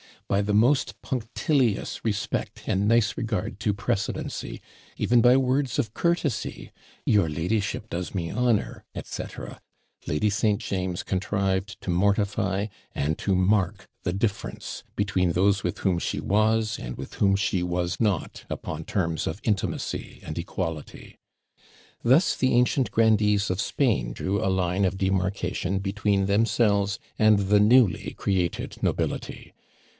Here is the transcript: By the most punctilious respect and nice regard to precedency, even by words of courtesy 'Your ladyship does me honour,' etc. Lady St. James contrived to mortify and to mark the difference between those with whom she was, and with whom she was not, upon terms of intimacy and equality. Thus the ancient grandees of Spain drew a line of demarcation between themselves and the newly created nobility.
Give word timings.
By 0.27 0.41
the 0.41 0.53
most 0.53 0.99
punctilious 1.03 2.03
respect 2.05 2.63
and 2.65 2.87
nice 2.87 3.17
regard 3.17 3.59
to 3.59 3.73
precedency, 3.73 4.59
even 4.97 5.21
by 5.21 5.35
words 5.37 5.77
of 5.77 5.93
courtesy 5.93 6.71
'Your 7.05 7.29
ladyship 7.29 7.87
does 7.89 8.15
me 8.15 8.31
honour,' 8.31 8.85
etc. 8.95 9.59
Lady 10.07 10.29
St. 10.29 10.59
James 10.59 11.03
contrived 11.03 11.79
to 11.81 11.91
mortify 11.91 12.67
and 12.95 13.17
to 13.19 13.35
mark 13.35 13.89
the 14.03 14.13
difference 14.13 14.83
between 14.95 15.33
those 15.33 15.63
with 15.63 15.79
whom 15.79 15.99
she 15.99 16.19
was, 16.19 16.79
and 16.79 16.97
with 16.97 17.15
whom 17.15 17.35
she 17.35 17.61
was 17.61 17.99
not, 17.99 18.45
upon 18.49 18.85
terms 18.85 19.27
of 19.27 19.41
intimacy 19.43 20.21
and 20.23 20.39
equality. 20.39 21.19
Thus 22.03 22.35
the 22.35 22.53
ancient 22.55 22.89
grandees 22.89 23.51
of 23.51 23.61
Spain 23.61 24.13
drew 24.13 24.43
a 24.43 24.47
line 24.49 24.85
of 24.85 24.97
demarcation 24.97 25.77
between 25.77 26.25
themselves 26.25 26.97
and 27.19 27.37
the 27.37 27.59
newly 27.59 28.15
created 28.17 28.77
nobility. 28.81 29.53